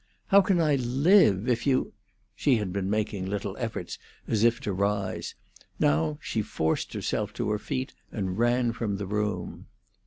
[0.29, 1.93] How can I live if you——"
[2.35, 5.35] She had been making little efforts as if to rise;
[5.77, 9.67] now she forced herself to her feet, and ran from the room.